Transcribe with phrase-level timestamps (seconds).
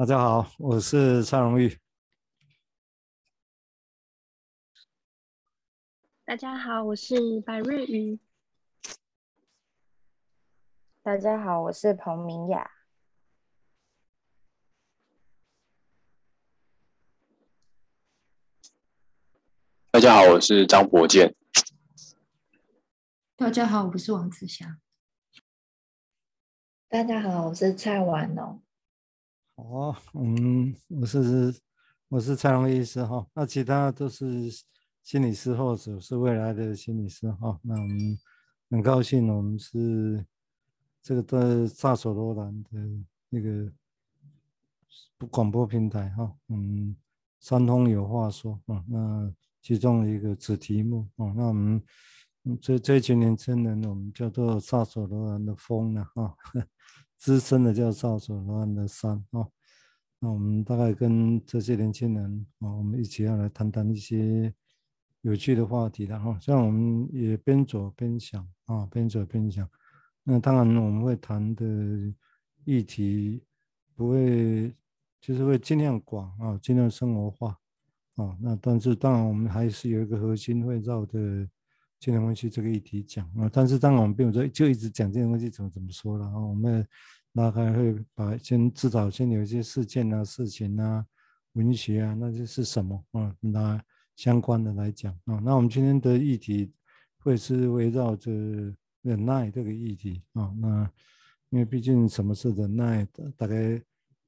[0.00, 1.78] 大家好，我是蔡荣玉。
[6.24, 8.18] 大家好，我是白瑞瑜。
[11.02, 12.70] 大家好，我是彭明雅。
[19.90, 21.36] 大家好，我是张博健。
[23.36, 24.80] 大家好，我是王子祥。
[26.88, 28.62] 大家好，我是蔡婉农。
[29.60, 31.54] 哦，嗯，我是
[32.08, 34.50] 我是蔡荣医师哈，那其他都是
[35.02, 37.58] 心理师或者是未来的心理师哈。
[37.62, 38.18] 那我们
[38.70, 40.24] 很高兴，我们是
[41.02, 42.70] 这个在萨索罗兰的
[43.28, 43.72] 那个
[45.30, 46.34] 广播平台哈。
[46.48, 46.96] 嗯，
[47.38, 51.82] 三通有话说啊，那其中一个子题目啊，那我们。
[52.58, 56.34] 这这群年轻人，我们叫做萨索罗兰的风呢，哈，
[57.20, 59.46] 资深的叫萨索罗兰的山啊。
[60.18, 64.50] 那我们大概跟这些年轻人啊，我们一起要来谈谈一些
[65.20, 66.38] 有趣的话题的哈。
[66.40, 69.68] 像我们也边走边想啊，边走边想。
[70.24, 71.64] 那当然我们会谈的
[72.64, 73.44] 议题
[73.94, 74.74] 不会，
[75.20, 77.58] 就是会尽量广啊，尽量生活化
[78.16, 78.34] 啊。
[78.40, 81.46] 那但是当然我们还是有一个核心会绕的。
[82.00, 86.84] 金融分析这个议题讲啊，但是当然我们并不说就一直讲金融分析怎么怎么说了啊，我们
[87.34, 91.04] 大概会把先至少先有一些事件啊、事情啊、
[91.52, 93.84] 文学啊，那些是什么啊，拿
[94.16, 95.38] 相关的来讲啊。
[95.44, 96.72] 那我们今天的议题
[97.18, 98.32] 会是围绕着
[99.02, 100.50] 忍耐这个议题啊。
[100.58, 100.90] 那
[101.50, 103.78] 因为毕竟什么是忍耐，大概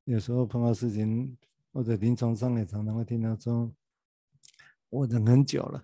[0.04, 1.34] 有时候碰到事情
[1.72, 3.72] 或者临床上也常常会听到说。
[4.92, 5.82] 我忍很久了，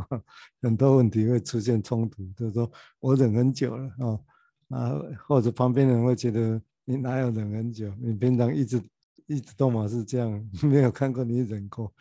[0.62, 4.20] 很多问题会出现冲突，就是说我忍很久了啊，
[4.70, 7.92] 啊，或者旁边人会觉得你哪有忍很久？
[8.00, 8.82] 你平常一直
[9.26, 11.92] 一直都嘛是这样， 没有看过你忍过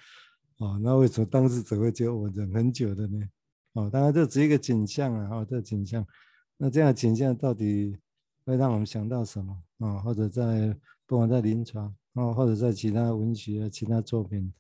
[0.60, 0.80] 啊？
[0.82, 3.30] 那为什么当事者会觉得我忍很久的呢？
[3.74, 6.08] 啊，当然这只是一个景象啊，啊，这景象，
[6.56, 7.98] 那这样景象到底
[8.46, 9.98] 会让我们想到什么啊？
[10.00, 10.74] 或者在
[11.06, 14.54] 不管在临床啊，或者在其他文学、其他作品。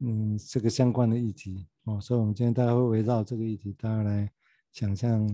[0.00, 4.30] 嗯，这个相关的议题哦，所以我们今天大家会围绕这个议题，大家来
[4.70, 5.26] 想象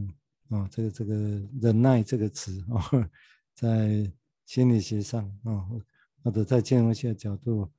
[0.48, 1.14] 哦，这个这个
[1.60, 3.08] 忍耐这个词哦，
[3.54, 4.10] 在
[4.46, 5.80] 心理学上哦，
[6.22, 7.70] 或者在金融学角度，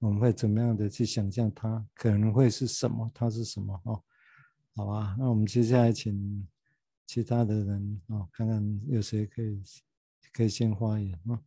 [0.00, 3.08] 我们会怎么样的去想象它可能会是什么？
[3.14, 3.80] 它是什么？
[3.84, 4.02] 哦，
[4.74, 6.46] 好吧，那我们接下来请
[7.06, 9.62] 其他的人哦，看看有谁可以
[10.32, 11.40] 可以先发言啊。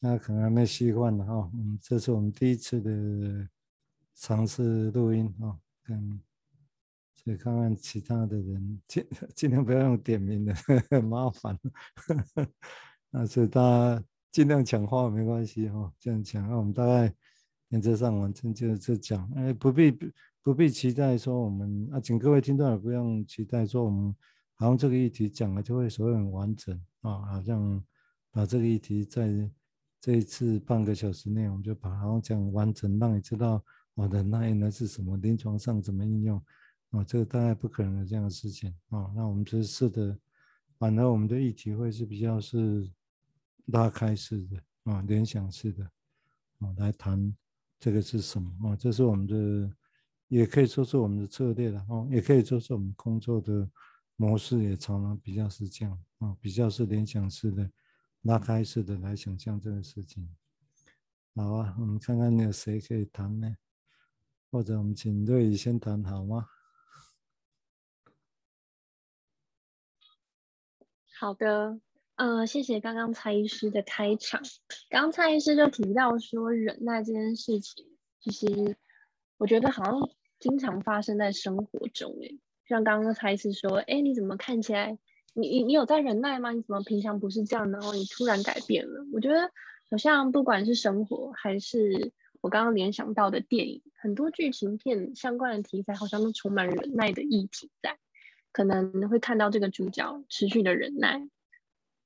[0.00, 3.48] 那可能还没习惯了哈，嗯，这是我们第一次的
[4.14, 6.20] 尝试录音啊，嗯，
[7.16, 9.04] 所以看看其他的人尽
[9.34, 10.54] 尽量不要用点名的，
[10.88, 11.58] 很麻烦，
[13.10, 17.12] 那所以大家尽量讲话没关系哈，这样讲，那我们大概
[17.70, 19.90] 原则上完成就就讲，哎，不必
[20.44, 24.14] 不必期待说我们啊，请各位听众也不用期待说我们
[24.54, 27.84] 好像这个议题讲了就会所有很完整啊，好像
[28.30, 29.50] 把这个议题在。
[30.00, 33.62] 这一次半个小时内，我们就把它讲完整，让你知道
[33.94, 36.40] 我的那一呢是什么，临床上怎么应用，
[36.90, 39.10] 啊，这个大概不可能的这样的事情啊。
[39.16, 40.16] 那我们就是试的，
[40.78, 42.88] 反而我们的议题会是比较是
[43.66, 45.84] 拉开式的啊，联想式的
[46.60, 47.34] 啊，来谈
[47.80, 48.76] 这个是什么啊？
[48.76, 49.72] 这是我们的，
[50.28, 53.68] 也可以说是我们的策略了啊，也可以说是我们工作的
[54.14, 57.68] 模式，也常常比较是这样啊，比较是联想式的。
[58.22, 60.28] 拉开式的来想象这个事情，
[61.34, 63.56] 好啊，我们看看有谁可以谈呢？
[64.50, 66.48] 或者我们请瑞宇先谈好吗？
[71.18, 71.80] 好的，
[72.16, 74.42] 嗯、呃，谢谢刚刚蔡医师的开场。
[74.90, 77.86] 刚刚蔡医师就提到说，忍耐这件事情，
[78.20, 78.76] 其实
[79.36, 84.98] 我觉得好像经常发生在生活中诶，像刚刚蔡医师说，哎，你怎么看起来？
[85.34, 86.52] 你你你有在忍耐吗？
[86.52, 89.06] 你怎么平常不是这样，然后你突然改变了？
[89.12, 89.50] 我觉得
[89.90, 97.98] 好像不管是生活还是我刚刚联想到的电影，很多剧情片相关的题材好像都充满忍耐的议题在，
[98.52, 101.28] 可能会看到这个主角持续的忍耐，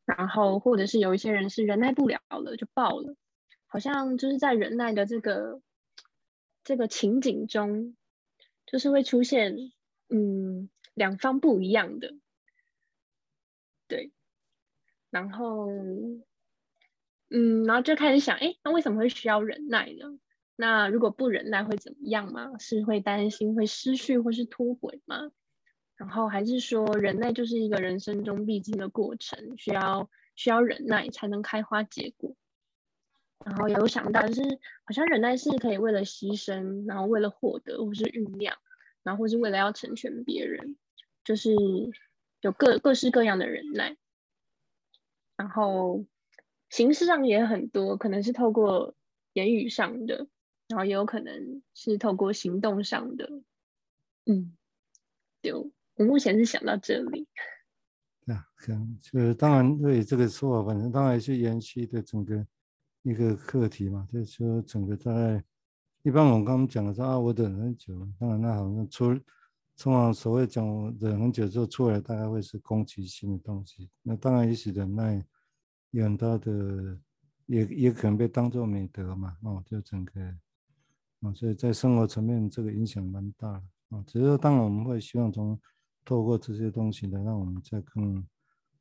[0.04, 3.14] 然后或者是有一些人是忍耐不了了就爆了，
[3.66, 5.60] 好像就是在忍耐的这个
[6.64, 7.96] 这个情景中，
[8.66, 9.72] 就是会出现
[10.08, 12.14] 嗯两方不一样的。
[13.92, 14.10] 对，
[15.10, 15.66] 然后，
[17.28, 20.18] 嗯，然后就开始想，哎，那为什么会需要忍耐呢？
[20.56, 22.56] 那如果不忍耐会怎么样吗？
[22.58, 25.30] 是会担心会失去或是脱轨吗？
[25.96, 32.34] 然后还是说忍耐就是一个人生中必经的过程，需要需要忍耐才能开花结果。
[33.44, 34.40] 然后有想到就是
[34.84, 38.56] 好像忍耐是可以为了牺牲，然后为了获得或是酝酿，
[39.02, 40.78] 然后或是为了要成全别人，
[41.24, 41.54] 就是
[42.42, 43.96] 有各各式各样的忍耐。
[45.36, 46.04] 然后
[46.68, 48.94] 形式上也很多，可能是透过
[49.32, 50.28] 言语上的。
[50.68, 53.28] 然后也有可能是透过行动上的，
[54.24, 54.56] 嗯，
[55.42, 57.28] 就我目前是想到这里。
[58.24, 62.46] 对啊，可能就是当然对这个说法，反正当然是延续的整个
[63.02, 65.44] 一个课题嘛，就是说整个大概
[66.04, 69.12] 一般我们刚刚讲的说啊，我等很久，当然那好像出
[69.76, 70.64] 通常所谓讲
[70.98, 73.90] 忍很久之后出来，大概会是攻击性的东西。
[74.02, 75.24] 那当然也许忍耐
[75.90, 76.98] 有很大的，
[77.46, 80.20] 也也可能被当作美德嘛，哦，就整个。
[81.20, 84.04] 哦，所以在生活层面，这个影响蛮大的啊。
[84.06, 85.60] 只是说，当然我们会希望从
[86.04, 88.26] 透过这些东西来让我们再更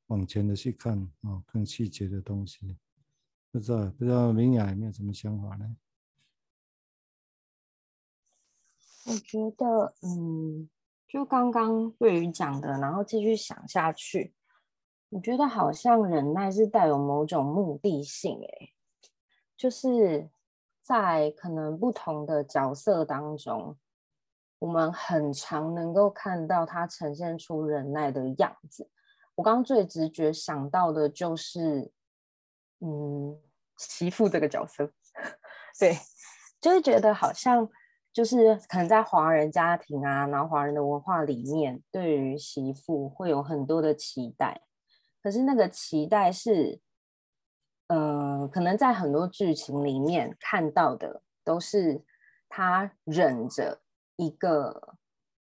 [0.08, 2.78] 往前的去看啊，更细节的东西。
[3.52, 5.76] 不知道不知道明雅有没有什么想法呢？
[9.06, 10.70] 我觉得，嗯，
[11.12, 14.34] 就刚刚对于讲的，然后继续想下去，
[15.10, 18.74] 我觉得好像忍耐是带有某种目的性，诶，
[19.58, 20.30] 就是。
[20.84, 23.78] 在可能不同的角色当中，
[24.58, 28.90] 我们很常能够看到他呈现出忍耐的样子。
[29.36, 31.92] 我刚刚最直觉想到的就是，
[32.80, 33.40] 嗯，
[33.78, 34.92] 媳妇这个角色，
[35.80, 35.96] 对，
[36.60, 37.70] 就会觉得好像
[38.14, 44.62] 就是可能在华人家庭啊，然后华人的文化里面，对于媳妇会有很多的期待，
[45.22, 46.80] 可是那个期待是。
[47.88, 52.02] 呃，可能在很多剧情里面看到的都是
[52.48, 53.82] 他忍着
[54.16, 54.96] 一个，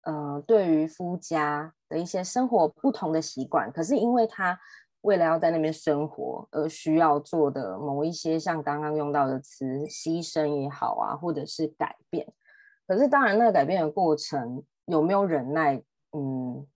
[0.05, 4.59] 呃，对于夫家的一些生活不同的习惯，可是因为他
[5.03, 12.27] 为了要在那边生活而需要做的某一些，像刚刚用到的词，牺牲也好啊，或者是改变，
[12.91, 16.67] 可是当然那个改变的过程有没有忍耐，嗯，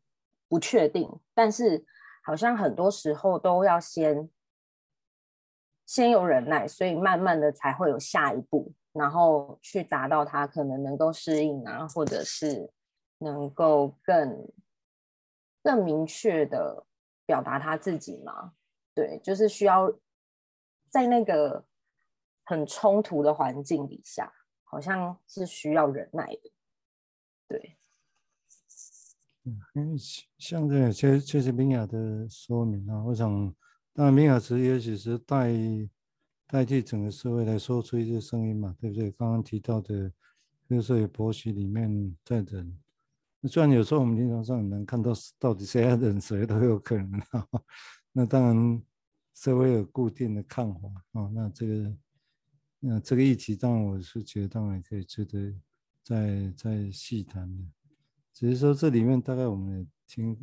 [0.49, 1.85] 不确定，但是
[2.23, 4.31] 好像很多时候都要先。
[5.87, 12.71] 先有忍耐，所以慢慢的才会有下一步，然后去达到他可能能够适应啊，或者是
[13.19, 14.49] 能够更
[15.63, 16.87] 更明确的
[17.27, 18.53] 表达他自己嘛。
[18.95, 19.93] 对，就是需要
[20.89, 21.67] 在那个
[22.45, 24.33] 很冲突的环境底下，
[24.75, 26.53] 好像是需要忍耐的。
[27.47, 27.77] 对，
[29.45, 29.97] 嗯，因为
[30.37, 33.55] 像这个，确确实明雅的说明啊，我想。
[33.93, 35.53] 当然，明雅词也许是代
[36.49, 39.13] 代替整个社会来说出一些声音嘛，对不对？
[39.13, 40.11] 刚刚提到的，
[40.69, 42.77] 就是说有婆媳里面在忍，
[43.45, 47.47] 虽然有时候我们临床上很难看到到底谁在忍谁都有可能啊。
[48.11, 48.83] 那当然，
[49.35, 50.81] 社会有固定的看法
[51.13, 51.31] 啊。
[51.33, 51.97] 那这个，
[52.87, 55.55] 那这个议题，当然我是觉得当然可以值得
[56.03, 57.65] 再再细谈的。
[58.33, 60.37] 只是说这里面大概我们也听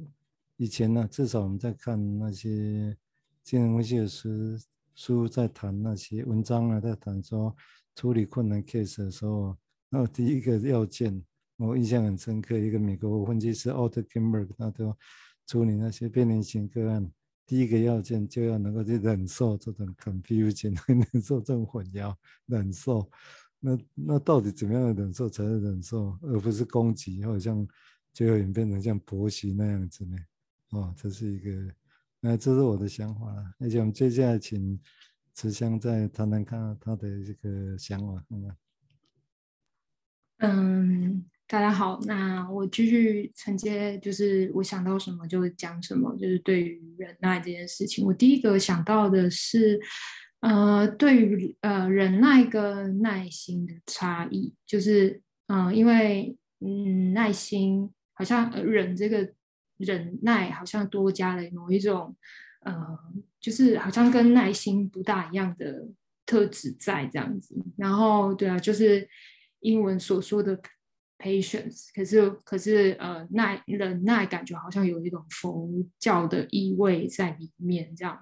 [0.57, 2.97] 以前呢，至少我们在看那些。
[3.43, 4.29] 金融分析的书
[4.93, 7.53] 书在谈那些文章啊，在谈说
[7.95, 9.57] 处理困难 case 的时候，
[9.89, 11.25] 那第一个要件
[11.57, 14.95] 我印象很深刻，一个美国分析师奥特金伯，他都
[15.47, 17.11] 处理那些变脸型个案，
[17.51, 20.73] 第一个要件就要能够去忍受这种 confusion，
[21.11, 22.15] 忍受这种混淆，
[22.45, 23.11] 忍受。
[23.59, 27.67] 那那到底怎么样的忍受才是忍受，而不是攻击，好像
[28.13, 30.15] 最后演变成像婆媳那样子呢？
[30.69, 31.75] 哦，这是一个。
[32.21, 34.79] 那这是我的想法了，而且我们接下来请
[35.33, 38.55] 慈香再谈谈看他的这个想法，好吗？
[40.37, 49.77] 嗯，大家好，那我继续承接，就是我想到什么就讲什么，就是对于忍耐这件事情，我第一个想到的是，
[50.39, 59.29] 呃，对于呃忍耐跟耐心的差异，就是嗯、因为嗯耐心好像忍这个。
[59.77, 62.15] 忍耐好像多加了某一种，
[62.59, 62.73] 呃，
[63.39, 65.87] 就是好像跟耐心不大一样的
[66.23, 67.55] 特质在这样子。
[67.77, 69.09] 然后，对啊，就是
[69.61, 70.61] 英文所说的
[71.21, 78.17] patience，可是可是呃耐忍耐感觉好像有一种佛教的意味在里面这样。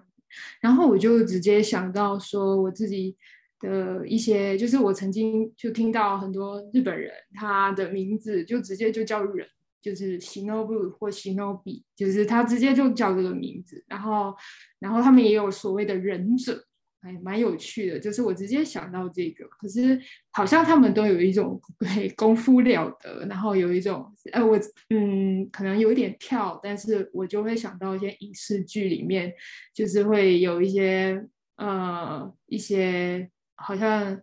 [0.60, 3.16] 然后我就直接想到说我自己
[3.60, 9.48] 的一些，就是我曾经就听到很多日本人他的名字就直接就叫忍。
[9.82, 14.36] 就是 Shinobu 或 Shinobi，就是他直接就叫这个名字，然后，
[14.78, 16.62] 然后他们也有所谓的忍者，
[17.02, 19.98] 还蛮有趣的，就是我直接想到这个，可是
[20.32, 29.34] 好像他们都有一种对功夫了得，然后有一种，呃，我嗯，可能有一点跳，但是我就会想到一些影视剧里面，
[29.74, 31.26] 就是会有一些
[31.56, 34.20] 呃一些好像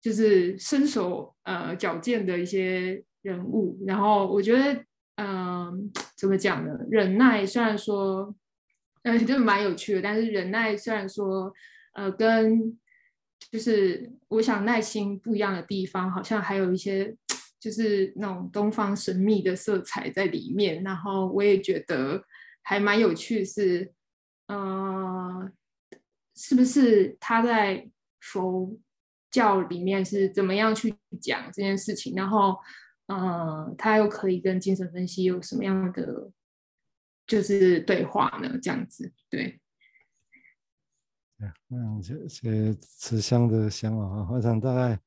[0.00, 4.82] 就是身手呃矫健的一些人物，然后我觉得
[5.16, 6.72] 嗯、怎么讲呢？
[6.90, 8.34] 忍耐虽然说，
[9.02, 11.52] 嗯、呃，就蛮有趣的，但是忍耐虽然说。
[11.92, 12.78] 呃，跟
[13.50, 17.16] 就是我想耐心不一样的地方，好像还有一些
[17.58, 20.82] 就是那种东方神秘的色彩在里面。
[20.82, 22.24] 然后我也觉得
[22.62, 23.92] 还蛮有趣是，是
[24.46, 25.50] 呃，
[26.36, 27.88] 是不是他在
[28.20, 28.78] 佛
[29.30, 32.14] 教里面是怎么样去讲这件事情？
[32.14, 32.58] 然后
[33.06, 36.30] 呃，他又可以跟精神分析有什么样的
[37.26, 38.58] 就是对话呢？
[38.62, 39.58] 这样子，对。
[41.70, 44.98] 嗯，这些慈祥的想法啊，我想大概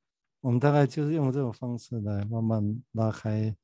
[0.42, 3.56] 我们大概就是用这种方式来慢慢拉开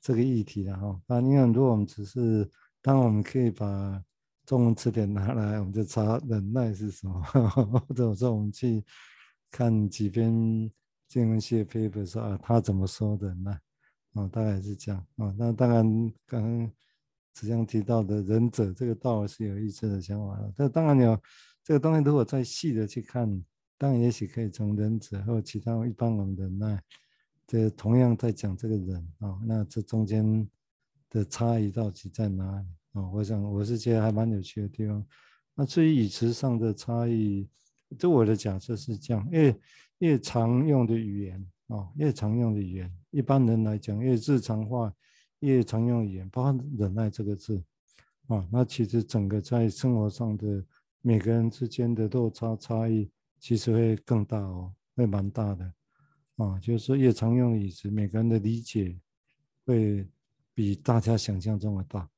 [0.00, 1.00] 这个议题的哈。
[1.06, 2.48] 那因为如果我们只是，
[2.80, 4.02] 当我们可以把
[4.46, 7.22] 中文词典拿来，我们就查忍耐是什么，
[7.88, 8.84] 或者说我们去
[9.50, 10.32] 看几篇
[11.08, 13.58] 经文系的 paper 说啊，他怎么说的呢？
[14.12, 15.34] 哦，大概是这样啊。
[15.38, 16.72] 那当然，刚刚
[17.34, 21.20] 慈祥提到的忍者这个道是有意思的想法了，这当然有。
[21.64, 23.42] 这个东西如果再细的去看，
[23.78, 26.78] 当然也许可以从忍者或其他一般我们的那，
[27.46, 30.46] 这同样在讲这个人啊、那这中间
[31.08, 35.02] 的差异到底在哪里啊、我想我是觉得还蛮有趣的地方。
[35.54, 37.48] 那至于语词上的差异，
[37.98, 39.58] 就我的假设是这样：越
[40.00, 44.92] 越常用的语言啊、越常用的语言，一般人来讲越日常化，
[45.38, 47.64] 越常用语言，包括忍耐这个字
[48.26, 50.62] 啊、那其实整个在生活上的。
[51.06, 55.70] 每个人之间的落差差异其实会更大哦，会蛮大的
[56.36, 56.58] 啊。
[56.58, 58.98] 就是说越常用的语词，每个人的理解
[59.66, 60.08] 会
[60.54, 62.08] 比大家想象中的大。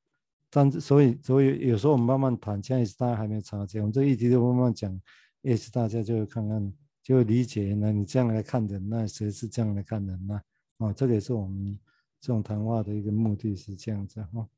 [0.48, 5.00] 但是所以所以有时候我们慢慢谈，现在大家还没察觉，我们这个议题就慢慢讲，
[5.42, 7.74] 也是大家就看看，就理解。
[7.74, 10.40] 那你这样来看人，那谁是这样来看人呢？
[10.78, 11.76] 啊，这个也是我们
[12.20, 14.48] 这种谈话的一个目的是这样子哈。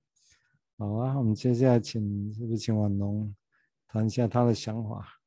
[0.77, 3.35] 好啊，我们接下来请是不是请婉龙？
[3.89, 5.21] 谈一下他的想法。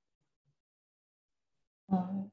[1.91, 2.31] 嗯，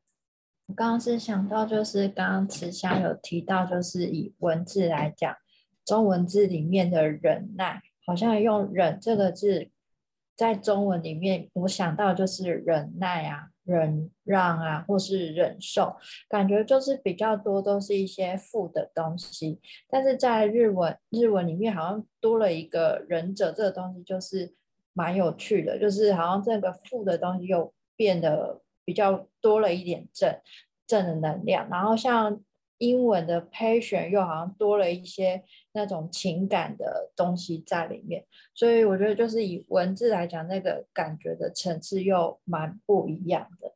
[0.67, 5.35] 我刚刚是想到，就是刚刚慈祥有提到，就是以文字来讲，
[5.87, 9.71] 中文字里面的忍耐，好像用“忍”这个字，
[10.37, 15.97] 在中文里面，我想到就是忍耐啊、忍让啊，或是忍受，
[16.29, 19.61] 感觉就是比较多都是一些负的东西。
[19.89, 24.58] 但是在日文日文里面，好像多了一个“忍者”这个东西，就是。
[24.99, 30.37] 蛮有趣的，就是好像这个负的东西又变得比较多了一点正
[30.89, 32.43] 正的能量，然后像
[32.79, 43.73] 英文的 patient 又好像多了一些那种情感的东西在里面，所以我觉得就是以文字来讲，那个感觉的层次又蛮不一样的。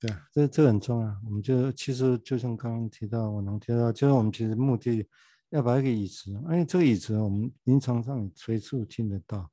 [0.00, 1.16] 对啊，这这很重要。
[1.24, 5.08] 我们就其实就像刚刚提到，我能提到，就是我们其实目的。
[5.54, 9.48] 要把一个椅子，因为这个椅子我们临床上随处听得到，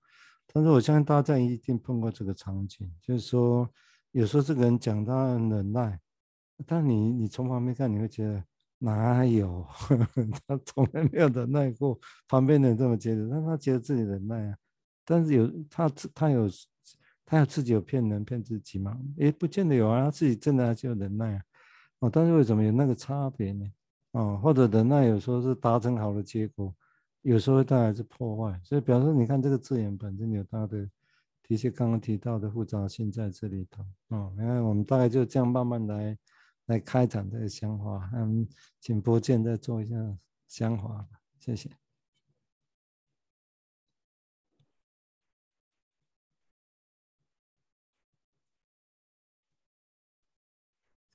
[0.51, 3.69] 但是我相信大家一定碰过这个场景，就是说
[4.11, 5.99] 有时候这个人讲他很忍耐，
[6.65, 8.43] 但你你从旁边看你会觉得
[8.79, 14.57] 哪有，呵 呵他从来没有忍耐过，旁边的人这么觉得，但他觉得自己忍耐啊，
[15.05, 16.49] 但是有他他有
[17.23, 18.99] 他有自己有骗人骗自己吗？
[19.19, 21.43] 诶，不见得有啊，他自己真的就忍耐啊，
[21.99, 23.71] 哦，但是为什么有那个差别呢？
[24.11, 26.75] 哦，或者忍耐有时候是达成好的结果，
[27.21, 30.89] 有时候会带来是破坏，所以表示你看这个字眼本身有它的，
[31.43, 33.85] 的确刚刚提到的复杂性在这里头。
[34.09, 36.17] 哦，你看我们大概就这样慢慢来
[36.65, 38.45] 来开展这个想法，嗯，
[38.81, 39.95] 请博建再做一下
[40.47, 41.07] 想法，
[41.39, 41.69] 谢谢。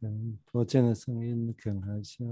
[0.00, 2.30] 嗯，博建的声音可能还需要。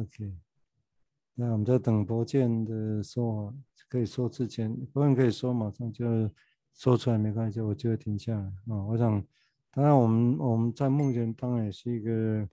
[0.00, 0.34] OK，
[1.34, 3.54] 那我们在等博建的说，
[3.86, 6.06] 可以说之前，不然可以说马上就
[6.72, 9.22] 说出来没关系，我就会停下来啊、我想，
[9.70, 12.48] 当然我们我们在目前当然也是一个，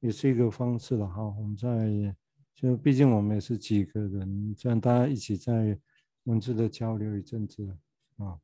[0.00, 1.22] 也是一个方式了哈。
[1.22, 2.16] 我们在
[2.54, 5.78] 就毕竟我们也是几个人，这样大家一起在
[6.24, 7.76] 文字的交流一阵子
[8.16, 8.38] 啊。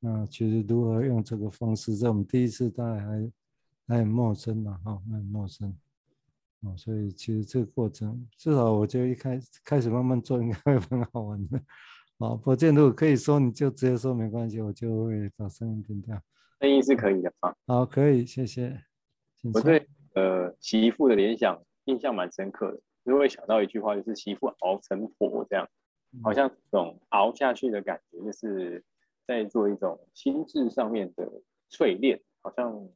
[0.00, 3.32] 那其实如何用这个方式，在我们第一次当然还
[3.86, 5.72] 还很陌生了哈，很陌生。
[6.62, 11.60] 啊，所以其实这个过程，至少我觉得一开始开始慢慢做，应该会很好玩的。
[12.18, 16.20] 好，不见如果可以说，你就直接说没关系，我就会把声音变掉。
[16.60, 17.54] 声音是可以的啊。
[17.66, 18.78] 好，可以，谢谢。
[19.54, 25.66] 我对呃媳妇的联想印象蛮深刻的，就会想到一句话，就是媳妇熬成婆这样，
[26.22, 28.84] 好像这种熬下去的感觉，就是
[29.26, 31.26] 在做一种心智上面的
[31.70, 32.86] 淬炼，好像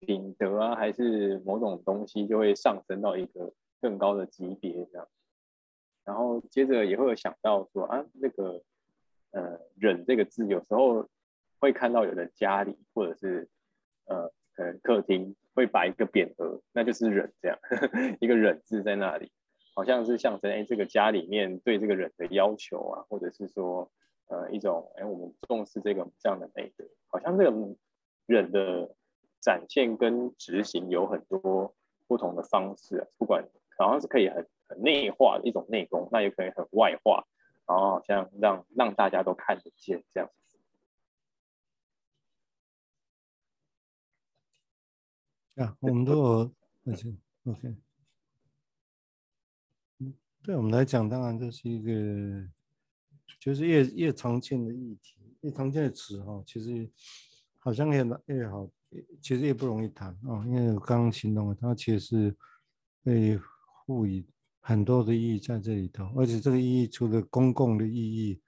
[0.00, 5.08] 品德啊，还是某种东西就会上升到一个更高的级别这样。
[6.04, 8.62] 然后接着也会有想到说啊，那个
[9.32, 11.06] 呃忍这个字，有时候
[11.58, 13.48] 会看到有的家里或者是
[14.06, 17.58] 呃可能客厅会摆一个匾额，那就是忍这样，
[18.20, 19.30] 一个忍字在那里，
[19.74, 23.90] 好像是象征哎这个家里面对这个忍的要求啊，或者是说
[24.28, 27.76] 呃一种哎我们重视这个这样的美德，好像这个
[28.24, 28.94] 忍的
[29.40, 31.74] 展现跟执行有很多
[32.06, 34.46] 不同的方式啊，不管好像是可以很。
[34.70, 37.26] 很内化的一种内功，那也可以很外化，
[37.66, 40.58] 然后好像让让大家都看得见这样子。
[45.62, 47.76] 啊，我们都有那些 OK。
[50.42, 52.46] 对我们来讲，当然这是一个，
[53.40, 56.90] 就是越越常见的议题，越常见的词哈，其实
[57.56, 58.68] 好像越越好，
[59.20, 62.36] 其实也不容易谈啊，因为我刚刚形容了，它其实是
[63.02, 63.38] 被
[63.86, 64.26] 赋予。
[64.60, 68.38] 很多的意义在这里头，而且这个意义除了公共的意义，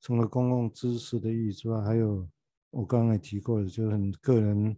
[0.00, 2.26] 除了公共知识的意义之外，还有
[2.70, 4.74] 我刚刚也提过的，就是很个人、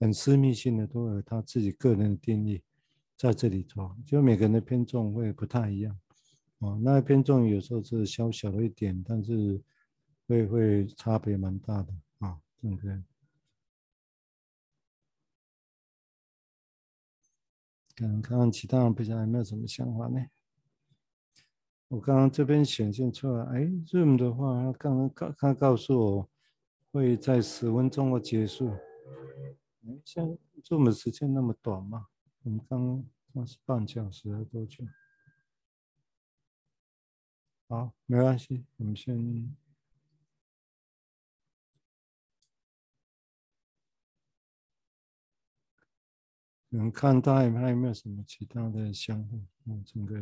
[0.00, 2.60] 很私密性的，都有他自己个人的定义
[3.16, 3.94] 在这里头。
[4.04, 5.96] 就每个人的偏重会不太一样
[6.58, 9.62] 啊，那偏重有时候是小小的一点，但是
[10.26, 13.00] 会会差别蛮大的啊，对不对？
[18.06, 20.24] 看看其他人不知道有没有什么想法呢？
[21.88, 26.28] 我刚刚这边显现出来，哎，Zoom 的话，他刚刚告他告诉我
[26.92, 28.68] 会在十分钟后结束。
[29.86, 32.08] 哎，现在 Zoom 时间那么短吗？
[32.42, 34.84] 我们刚刚是半小时还多久？
[37.68, 39.56] 好，没关系，我们先。
[46.70, 49.38] 你们看他有没有什么其他的想法？
[49.66, 50.14] 嗯，整个。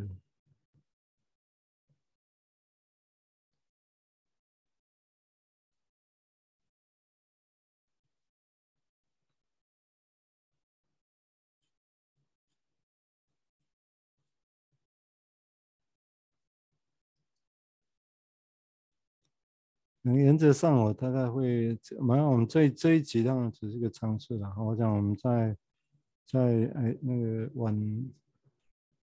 [20.04, 24.54] 原则上，我大概会，马上我们这这一集当然只是一个尝试了。
[24.58, 25.56] 我想我们在。
[26.26, 26.40] 在
[26.74, 28.10] 哎，那个婉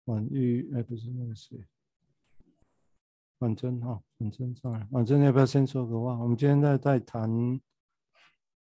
[0.06, 1.66] 婉玉哎，不是那个谁，
[3.40, 6.18] 婉珍哈，婉珍上来，婉珍要不要先说个话？
[6.18, 7.30] 我们今天在在谈，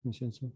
[0.01, 0.51] 你先说。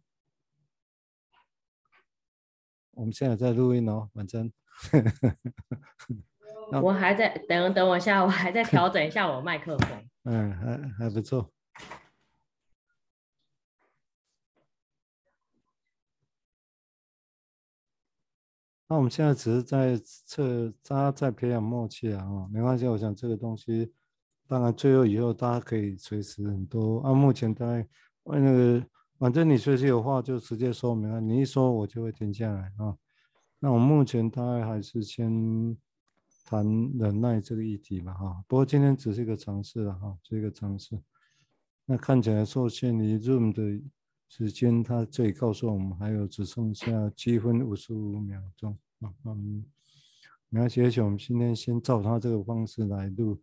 [2.91, 4.53] 我们现在在录音哦，婉珍。
[6.81, 10.09] 我还在等等我一下，我还在调整一下我麦克风。
[10.25, 11.51] 嗯，还还不错。
[18.93, 22.85] 那我们现在只是在测，大家在培养默契啊，没关系。
[22.85, 23.91] 我想这个东西，
[24.47, 26.99] 当然最后以后大家可以随时很多。
[26.99, 27.87] 啊，目前大概
[28.23, 28.85] 那个，
[29.17, 32.95] 反正你随时有话就直接说明啊，你一说我就会停下来啊。
[33.57, 35.75] 那我们目前大概还是先
[36.45, 36.63] 谈
[36.99, 38.43] 忍耐这个议题吧，哈。
[38.47, 41.01] 不过今天只是一个尝试了哈，是一个尝试。
[41.87, 43.83] 那看起来受限于 Zoom 的。
[44.35, 48.75] 时间，他这里告诉我们还有只剩下七分五十五秒钟，
[49.25, 49.65] 嗯，
[50.49, 53.41] 没关系，而且我们今天先照他这个方式来录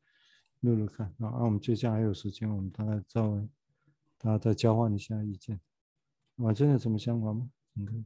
[0.60, 3.36] 录录看啊，后我们接下来还有时间，我们大概照
[4.18, 5.60] 大家再交换一下意见。
[6.36, 7.50] 啊，真的有什么想法吗？
[7.72, 8.04] 你看，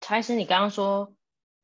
[0.00, 1.14] 蔡师，你刚刚说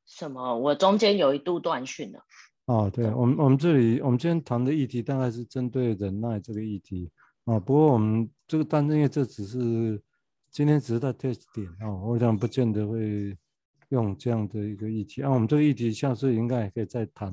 [0.07, 0.59] 什么？
[0.59, 2.25] 我中间有一度断讯了。
[2.67, 7.11] 哦，对，我们我们这里我们今天谈的议题大概是针对忍耐这个议题
[7.51, 7.59] 啊。
[7.59, 10.03] 不过我们这个单因为这只是
[10.51, 13.37] 今天只是在 test 点啊，我想不见得会
[13.89, 15.31] 用这样的一个议题啊。
[15.31, 17.29] 我们这个议题下次应该也可以再谈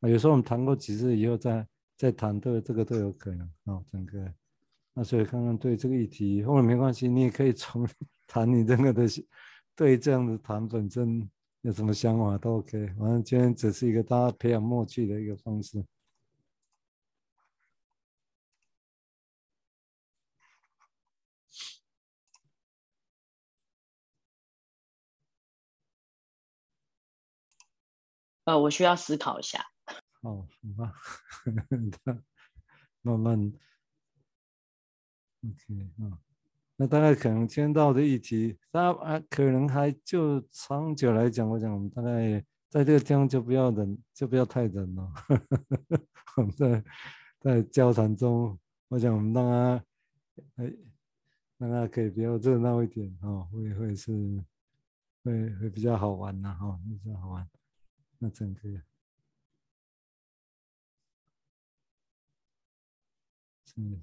[0.00, 0.08] 啊。
[0.08, 3.82] 有时候我们谈过几次以后再再谈，都这个都有可能啊。
[3.90, 4.32] 整个
[4.94, 7.86] 那所以看看对这个议题后面没关系，你也可以从
[8.26, 9.06] 谈你这个的
[9.74, 11.28] 对这样的谈本身。
[11.62, 15.84] 有什么想法都 OK，反正今天只是一个大家培养默契的一个方式。
[28.46, 29.60] 呃，我需要思考一下。
[30.22, 30.46] 好，好
[30.78, 30.94] 吧，
[33.02, 33.52] 慢慢。
[35.44, 36.18] OK 啊，
[36.76, 45.12] 那大概可能签到的议题，大家可能还就长久来讲，我想我们大概在这个地方就不要忍，就不要太忍了。
[46.38, 46.84] 我们在
[47.40, 48.56] 在交谈中，
[48.88, 49.84] 我想我们让他，
[50.62, 50.72] 哎，
[51.58, 54.12] 让他可以比较热闹一点哦，会会是
[55.24, 57.48] 会会比较好玩呐，哈，比较好玩。
[58.18, 58.60] 那整个
[63.64, 64.00] 是。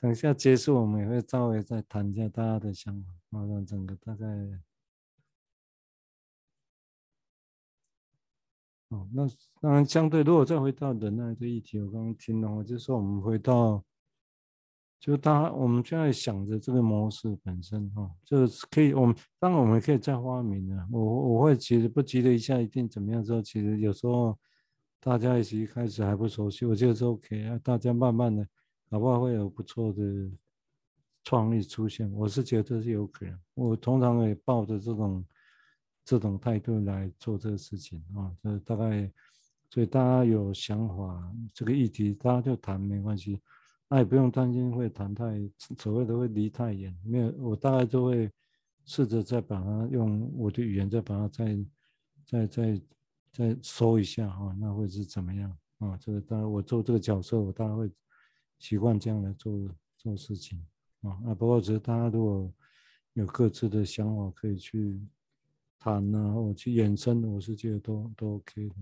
[0.00, 4.24] 等一下结束，我们也会稍微再谈一下大家的想法，好，让整个大概。
[8.90, 9.26] 哦，那
[9.60, 13.84] 当然相对，如果再回到人类这议题，我刚刚听了，我就说我们回到，
[15.00, 20.86] 就当我们现在想着这个模式本身，哈，就是可以，我们当然我们可以再发明的。
[20.90, 21.00] 我
[21.34, 24.36] 我会其实不急着一下一定怎么样之后，其实有时候
[25.00, 28.46] 大家一起一开始还不熟悉，我觉得是 OK 啊，大家慢慢的。
[28.90, 30.02] 搞不好会有不错的
[31.22, 33.38] 创意出现，我是觉得是有可能。
[33.52, 35.24] 我通常也抱着这种
[36.06, 39.12] 这种态度来做这个事情啊，这大概，
[39.68, 43.38] 所以大家有想法，这个议题大家就谈没关系，
[43.88, 48.30] 那也不用担心会谈太所谓的会离太远，没有，我大概就会
[48.84, 51.66] 试着再把它用我的语言再把它再
[52.24, 52.80] 再再
[53.32, 55.96] 再说一下哈，那会是怎么样啊？
[55.98, 57.90] 这个当然我做这个角色，我当然会。
[58.60, 59.56] 习惯这样来做
[59.96, 60.60] 做事情
[61.02, 61.32] 啊啊！
[61.32, 62.52] 不过，只是大家如果
[63.12, 65.00] 有各自的想法，可以去
[65.78, 68.74] 谈啊，或去延伸，我是觉得都都 OK 的。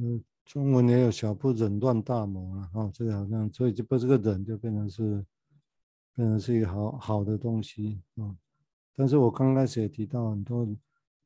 [0.00, 5.24] 就中文也有小不忍乱大谋了，哈，这个好像所以就不这个忍就变成是
[6.14, 8.34] 变成是一个好好的东西啊。
[8.96, 10.66] 但是我刚开始也提到很多。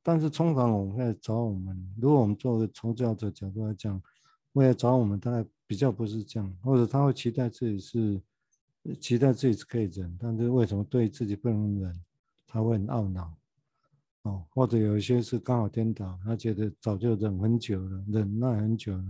[0.06, 3.98] 但是通常我们会找我们，如果我们做个从教者角度来讲，
[4.52, 8.20] 会来找我们，大概比较不是这样，或者他会期待自己是，
[9.00, 12.04] 期待自己是可以忍，但是为什么对自己不能忍，
[12.46, 13.34] 他会很懊恼，
[14.24, 19.04] 哦，或者有一些是刚好颠倒，他觉得早就忍很久了，忍耐很久了，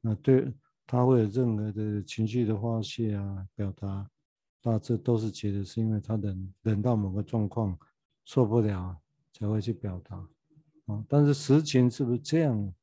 [0.00, 0.54] 那对
[0.86, 4.08] 他会有任何的情绪的发泄啊，表达，
[4.62, 7.76] 那这都是觉得是因为他忍忍到某个状况
[8.24, 8.96] 受不了。
[9.30, 10.16] 才会去表达，
[10.86, 12.74] 啊，但是实情是不是这样？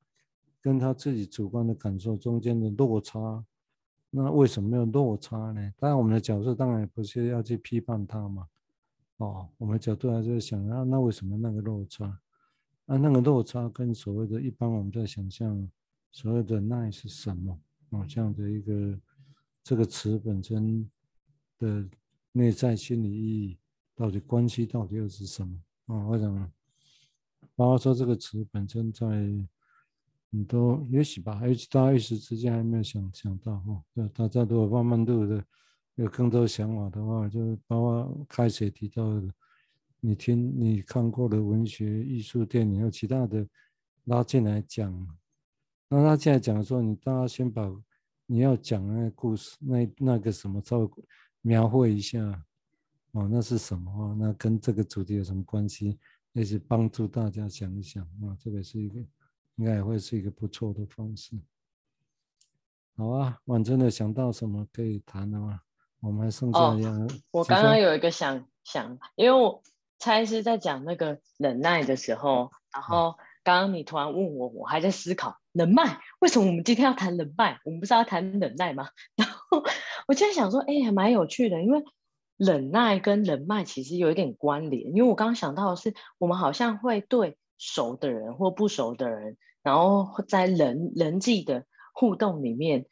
[0.62, 3.44] 跟他自己主观的感受中间的落差，
[4.10, 5.74] 那为什么没有落差呢？
[5.78, 8.48] 当然，我们的角色当然不是要去批判他嘛，
[9.18, 12.06] 哦，我们角度还是想啊，那为什么那个落差？
[12.86, 15.70] 啊，那个落差跟所谓的一般我们在想象
[16.12, 17.60] 所谓的耐是什么？
[17.92, 19.00] 啊，这样的一个
[19.64, 20.90] 这个词本身
[21.58, 21.88] 的
[22.34, 23.58] 内在心理意义，
[23.96, 25.58] 到底关系到底又是什么？
[25.86, 26.52] 啊，我想？
[27.56, 29.08] 包括说这个词本身在
[30.30, 33.82] 很多，也许吧，还有大家一时之间还没有想想到哈。
[33.94, 35.42] 对，大家如果慢慢录的
[35.96, 39.34] 有更多想法的话，就包括开始提到的，
[40.00, 43.48] 你听你看过的文学、艺术、电影，有其他的
[44.06, 44.94] 拉进来讲。
[45.88, 47.72] 那他现在讲的时候，你大家先把
[48.26, 50.90] 你要讲那个故事，那那个什么，稍微
[51.42, 52.20] 描绘一下。
[53.12, 54.16] 哦，那是什么啊？
[54.20, 55.98] 那跟这个主题有什么关系？
[56.34, 59.00] 也是帮助大家想一想啊，这个是一个，
[59.56, 61.40] 应该也会是一个不错的方式。
[62.98, 65.62] 好啊，晚真的想到什么可以谈的吗？
[66.02, 67.02] 我们还剩下一样。
[67.02, 69.62] 哦，我刚刚有一个想想，因为我
[70.00, 77.60] 猜是在讲那个忍耐的时候，然后刚刚你突然问我，我还在思考忍耐，为什么我们今天要谈忍耐？
[77.66, 78.90] 我们不是要谈忍耐吗？
[79.16, 79.64] 然后
[80.08, 81.84] 我就在想说，哎，还蛮有趣的，因为。
[82.38, 92.88] 忍耐跟人脉其实有一点关联，因为我刚刚想到的是，我们好像会对熟的人或不熟的人，然后在人人际的互动里面，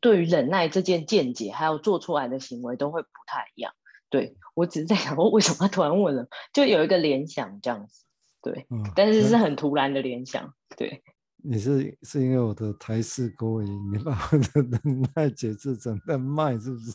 [0.00, 3.72] 对于忍耐这件见解，还有做出来的行为都会不太一样。
[4.08, 8.04] 对，我只是在想，我为什么他突然问了，就有一个联想这样子，
[8.42, 11.02] 对，嗯，但是是很突然的联想，对。
[11.48, 16.92] 你是是因为我的台式国语，你把我的忍耐解释成在卖，是不是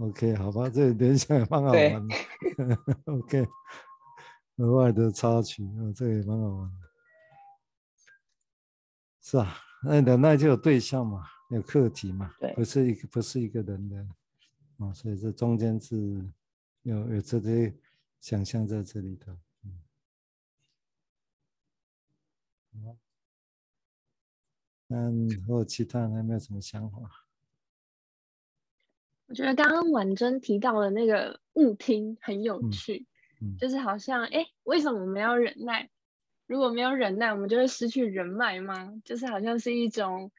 [0.00, 2.14] ？OK，好吧，这联想也蛮好玩的。
[3.06, 3.46] OK，
[4.56, 6.74] 额外的插曲啊，这个也蛮好玩的。
[9.22, 14.06] 是啊，那忍耐就有对象嘛，有课题嘛，不是一个不是一个人的
[14.78, 15.96] 啊，所以这中间是
[16.82, 17.74] 有有这些
[18.20, 19.38] 想象在这里的。
[19.64, 19.80] 嗯。
[24.88, 26.98] 嗯，或其他人还没有什么想法？
[29.26, 33.04] 我觉得刚刚婉珍提到的那个误听很有趣，
[33.40, 35.90] 嗯嗯、就是好像哎，为什么我们要忍耐？
[36.46, 39.00] 如果没有忍耐，我们就会失去人脉吗？
[39.04, 40.30] 就是好像是一种，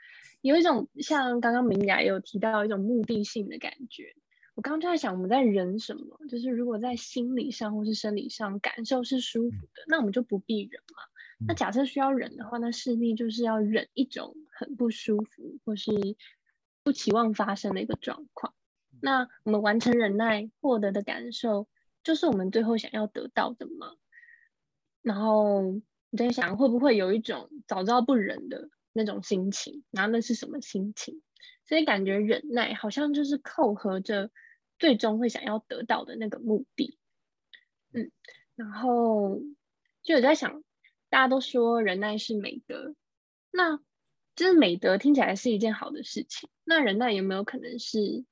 [0.41, 4.15] 有一种像刚刚明雅也有提到一种目的性的感觉。
[4.56, 6.17] 我刚刚就在想，我们在忍什么？
[6.30, 11.04] 就是如果在心理上或是生理上感受是舒服的，那我们就不必忍嘛。
[11.46, 15.91] 那假设需要忍的话，那势必就是要忍一种很不舒服或是
[16.84, 18.54] 不期望发生的一个状况。
[19.02, 21.67] 那我们完成忍耐获得的感受，
[22.02, 23.93] 就是我们最后想要得到的吗？
[25.02, 25.82] 然后。
[26.10, 29.84] 我在想，会不会有一种早知道不忍的那种心情？
[29.91, 31.22] 然后那是什么心情？
[31.65, 34.32] 所以感觉忍耐好像就是扣合着
[34.80, 36.98] 最终会想要得到的那个目的。
[37.91, 38.12] 嗯，
[38.56, 39.41] 然后
[40.02, 40.63] 就有在想，
[41.10, 42.96] 大家都说忍耐是美德，
[43.52, 43.78] 那
[44.36, 46.50] 就是美德听起来是一件好的事情。
[46.63, 48.24] 那忍耐有没有可能是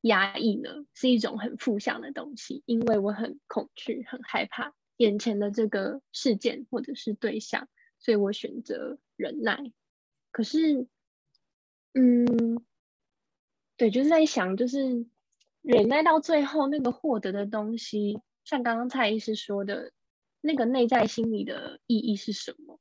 [0.00, 0.86] 压抑呢？
[0.94, 2.62] 是一种很负向的东西？
[2.66, 4.74] 因为我很恐惧，很害怕。
[4.96, 9.72] 眼前的这个事件或者是对象，所以我选择忍耐。
[10.30, 10.86] 可是，
[11.94, 12.64] 嗯，
[13.76, 15.06] 对，就是在想，就是
[15.62, 19.92] 忍耐到最后那个获得的东西，像刚刚蔡医师说的，
[20.40, 22.80] 那个内在心理的意义是什么？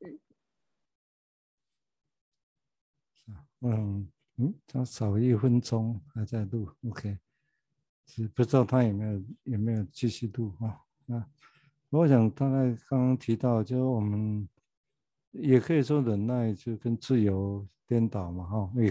[0.00, 0.20] 嗯，
[3.60, 7.18] 嗯嗯，他少一分钟还在录，OK。
[8.06, 10.80] 是不知道他有没有有没有继续度啊？
[11.06, 14.48] 那我想大概刚刚提到，就是我们
[15.32, 18.80] 也可以说忍耐就跟自由颠倒嘛，哈，也